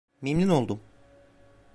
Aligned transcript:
Memnun 0.21 0.49
oldum. 0.49 0.79